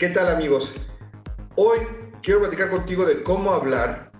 [0.00, 0.72] ¿Qué tal amigos?
[1.56, 1.80] Hoy
[2.22, 4.10] quiero platicar contigo de cómo hablar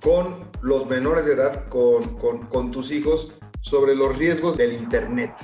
[0.00, 5.34] con los menores de edad, con, con, tus hijos, sobre los riesgos del Internet.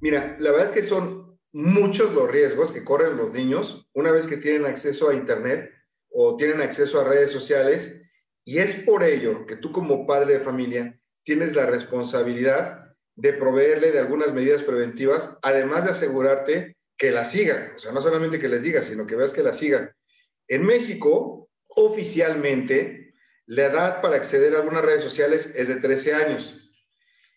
[0.00, 4.28] Mira, la verdad es que son muchos los riesgos que corren los niños una vez
[4.28, 5.72] que tienen acceso a Internet
[6.08, 8.08] o tienen acceso a redes sociales
[8.44, 13.90] y es por ello que tú como padre de familia tienes la responsabilidad de proveerle
[13.90, 17.72] de algunas medidas preventivas, además de asegurarte que la sigan.
[17.74, 19.90] O sea, no solamente que les digas, sino que veas que la sigan.
[20.46, 23.12] En México, oficialmente,
[23.46, 26.72] la edad para acceder a algunas redes sociales es de 13 años.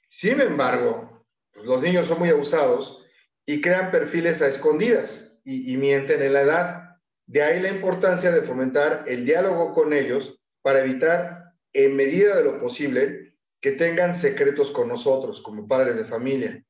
[0.07, 3.03] Sin embargo, pues, los niños son muy abusados
[3.43, 6.99] y crean perfiles a escondidas y, y mienten en la edad.
[7.25, 12.43] De ahí la importancia de fomentar el diálogo con ellos para evitar, en medida de
[12.43, 16.63] lo posible, que tengan secretos con nosotros como padres de familia.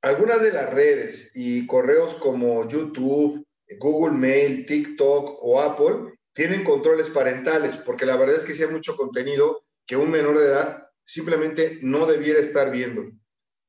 [0.00, 3.44] Algunas de las redes y correos como YouTube,
[3.78, 8.70] Google Mail, TikTok o Apple tienen controles parentales, porque la verdad es que sí hay
[8.70, 13.10] mucho contenido que un menor de edad simplemente no debiera estar viendo.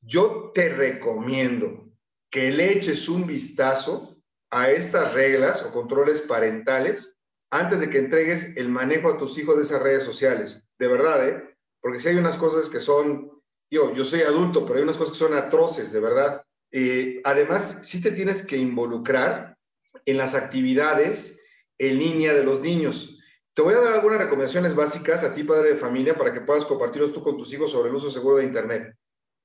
[0.02, 1.90] Yo te recomiendo
[2.30, 4.22] que le eches un vistazo
[4.52, 7.20] a estas reglas o controles parentales
[7.52, 10.64] antes de que entregues el manejo a tus hijos de esas redes sociales.
[10.78, 11.58] De verdad, ¿eh?
[11.82, 13.39] Porque si hay unas cosas que son
[13.70, 16.44] yo, yo soy adulto, pero hay unas cosas que son atroces, de verdad.
[16.72, 19.58] Eh, además, sí te tienes que involucrar
[20.06, 21.40] en las actividades
[21.78, 23.18] en línea de los niños.
[23.54, 26.66] Te voy a dar algunas recomendaciones básicas a ti, padre de familia, para que puedas
[26.66, 28.96] compartirlos tú con tus hijos sobre el uso seguro de Internet.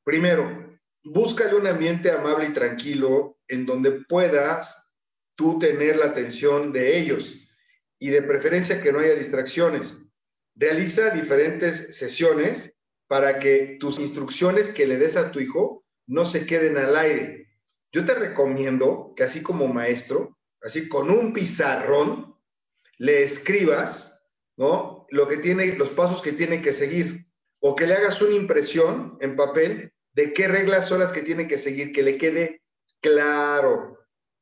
[0.05, 4.95] Primero, búscale un ambiente amable y tranquilo en donde puedas
[5.35, 7.35] tú tener la atención de ellos
[7.99, 10.13] y de preferencia que no haya distracciones.
[10.55, 12.74] Realiza diferentes sesiones
[13.07, 17.49] para que tus instrucciones que le des a tu hijo no se queden al aire.
[17.93, 22.35] Yo te recomiendo que así como maestro, así con un pizarrón,
[22.99, 25.07] le escribas, ¿no?
[25.11, 27.27] Lo que tiene, los pasos que tiene que seguir,
[27.61, 31.47] o que le hagas una impresión en papel de qué reglas son las que tiene
[31.47, 32.63] que seguir, que le quede
[33.01, 33.99] claro.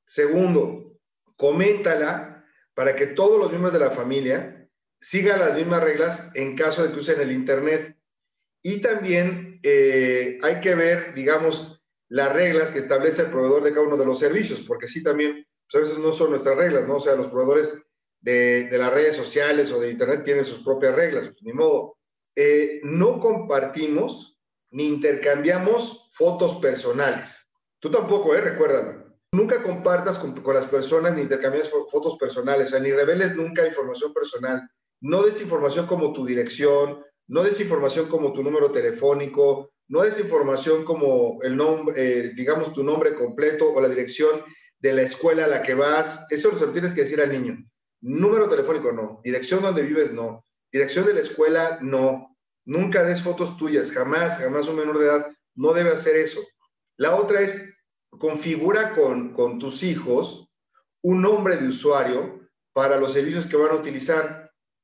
[0.07, 0.99] Segundo,
[1.37, 2.45] coméntala
[2.75, 4.69] para que todos los miembros de la familia
[5.01, 7.97] sigan las mismas reglas en caso de que usen el Internet.
[8.63, 13.87] Y también eh, hay que ver, digamos, las reglas que establece el proveedor de cada
[13.87, 16.97] uno de los servicios, porque sí también, pues a veces no son nuestras reglas, ¿no?
[16.97, 17.75] O sea, los proveedores
[18.21, 21.97] de, las redes sociales o de Internet tienen sus propias reglas, pues ni modo.
[22.37, 24.39] Eh, no compartimos
[24.71, 27.49] ni intercambiamos fotos personales.
[27.81, 28.41] Tú tampoco, ¿eh?
[28.41, 29.03] Recuérdalo.
[29.33, 33.67] Nunca compartas con, con las personas ni intercambias fotos personales, o sea, ni reveles nunca
[33.67, 34.69] información personal.
[35.01, 41.39] No des información como tu dirección, no desinformación como tu número telefónico, no desinformación como
[41.43, 44.45] el nombre, eh, digamos, tu nombre completo o la dirección
[44.79, 46.27] de la escuela a la que vas.
[46.29, 47.57] Eso lo tienes que decir al niño.
[48.03, 49.23] Número telefónico, no.
[49.25, 50.45] Dirección donde vives, no.
[50.71, 52.37] Dirección de la escuela, no.
[52.67, 56.41] Nunca des fotos tuyas, jamás, jamás un menor de edad no debe hacer eso.
[56.99, 57.79] La otra es,
[58.11, 60.51] configura con, con tus hijos
[61.03, 62.41] un nombre de usuario
[62.75, 64.42] para los servicios que van a utilizar.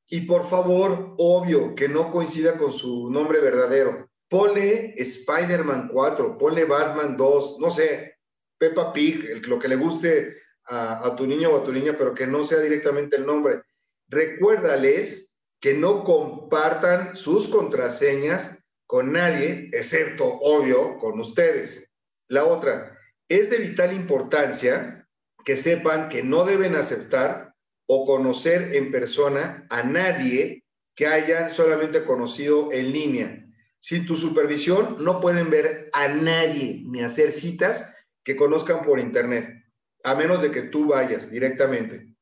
[0.09, 4.09] Y por favor, obvio, que no coincida con su nombre verdadero.
[4.29, 8.19] Ponle Spider-Man 4, ponle Batman 2, no sé,
[8.59, 12.15] Peppa Pig, lo que le guste a, a tu niño o a tu niña, pero
[12.15, 13.63] que no sea directamente el nombre.
[14.09, 21.93] Recuérdales que no compartan sus contraseñas con nadie, excepto, obvio, con ustedes.
[22.29, 22.99] La otra,
[23.29, 25.07] es de vital importancia
[25.45, 27.47] que sepan que no deben aceptar
[27.91, 33.47] o conocer en persona a nadie que hayan solamente conocido en línea.
[33.81, 39.65] Sin tu supervisión no pueden ver a nadie ni hacer citas que conozcan por internet,
[40.04, 42.15] a menos de que tú vayas directamente.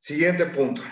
[0.00, 0.82] Siguiente punto,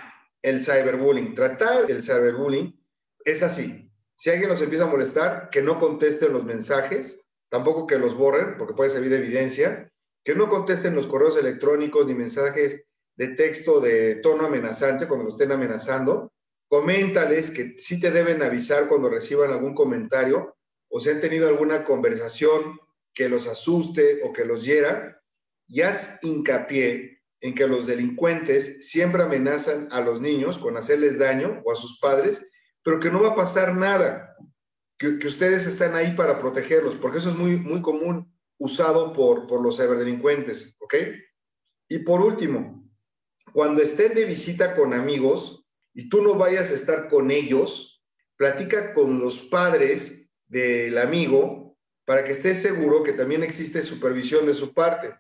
[0.41, 1.35] el cyberbullying.
[1.35, 2.81] Tratar el cyberbullying
[3.25, 3.91] es así.
[4.15, 8.57] Si alguien nos empieza a molestar, que no contesten los mensajes, tampoco que los borren,
[8.57, 9.91] porque puede servir de evidencia,
[10.23, 12.85] que no contesten los correos electrónicos ni mensajes
[13.17, 16.33] de texto de tono amenazante cuando lo estén amenazando.
[16.69, 20.57] Coméntales que sí te deben avisar cuando reciban algún comentario
[20.89, 22.79] o si han tenido alguna conversación
[23.15, 25.23] que los asuste o que los hiera.
[25.69, 31.61] Y haz hincapié en que los delincuentes siempre amenazan a los niños con hacerles daño
[31.65, 32.49] o a sus padres,
[32.83, 34.37] pero que no va a pasar nada,
[34.99, 39.49] que, que ustedes están ahí para protegerlos, porque eso es muy, muy común usado por,
[39.49, 40.95] por los ciberdelincuentes, ¿ok?
[41.89, 42.82] Y por último,
[43.53, 45.65] cuando estén de visita con amigos
[45.95, 48.03] y tú no vayas a estar con ellos,
[48.37, 54.55] platica con los padres del amigo para que estés seguro que también existe supervisión de
[54.55, 55.15] su parte,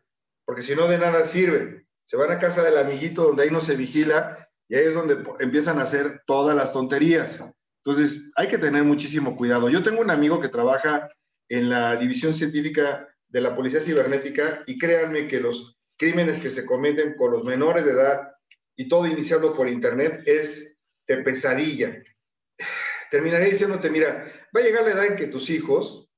[0.44, 1.86] porque si no de nada sirve.
[2.04, 5.18] se van a casa del amiguito donde ahí no se vigila y ahí es donde
[5.38, 7.44] empiezan a hacer todas las tonterías.
[7.84, 9.68] Entonces, hay que tener muchísimo cuidado.
[9.68, 11.08] Yo tengo un amigo que trabaja
[11.48, 16.66] en la división científica de la Policía Cibernética y créanme que los crímenes que se
[16.66, 18.32] cometen con los menores de edad
[18.74, 22.02] y todo iniciando por Internet es de pesadilla.
[23.08, 26.10] Terminaré diciéndote, mira, va a llegar la edad en que tus hijos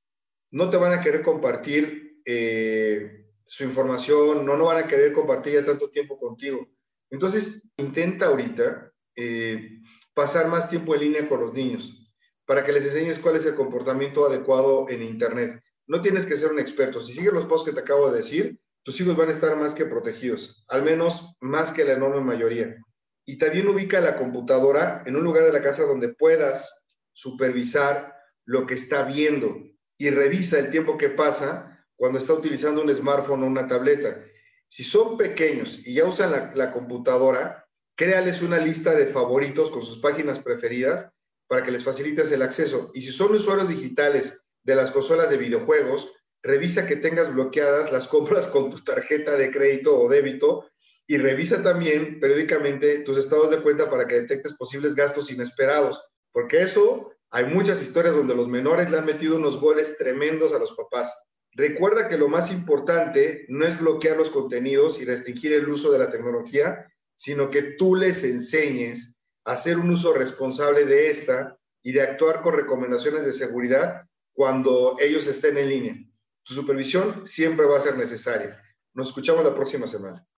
[0.52, 5.52] no te van a querer compartir eh, su información, no, no van a querer compartir
[5.52, 6.66] ya tanto tiempo contigo.
[7.10, 9.82] Entonces, intenta ahorita eh,
[10.14, 12.10] pasar más tiempo en línea con los niños
[12.46, 15.62] para que les enseñes cuál es el comportamiento adecuado en Internet.
[15.86, 17.02] No tienes que ser un experto.
[17.02, 19.74] Si sigues los posts que te acabo de decir, tus hijos van a estar más
[19.74, 22.76] que protegidos, al menos más que la enorme mayoría.
[23.24, 28.14] Y también ubica la computadora en un lugar de la casa donde puedas supervisar
[28.44, 29.56] lo que está viendo
[29.96, 34.22] y revisa el tiempo que pasa cuando está utilizando un smartphone o una tableta.
[34.68, 37.66] Si son pequeños y ya usan la, la computadora,
[37.96, 41.10] créales una lista de favoritos con sus páginas preferidas
[41.46, 42.90] para que les facilites el acceso.
[42.92, 46.12] Y si son usuarios digitales de las consolas de videojuegos,
[46.44, 50.68] revisa que tengas bloqueadas las compras con tu tarjeta de crédito o débito
[51.06, 56.60] y revisa también periódicamente tus estados de cuenta para que detectes posibles gastos inesperados, porque
[56.60, 60.72] eso hay muchas historias donde los menores le han metido unos goles tremendos a los
[60.72, 61.14] papás.
[61.52, 65.98] Recuerda que lo más importante no es bloquear los contenidos y restringir el uso de
[65.98, 71.92] la tecnología, sino que tú les enseñes a hacer un uso responsable de esta y
[71.92, 74.02] de actuar con recomendaciones de seguridad
[74.32, 76.13] cuando ellos estén en línea.
[76.44, 78.60] Tu supervisión siempre va a ser necesaria.
[78.92, 80.26] Nos escuchamos la próxima semana.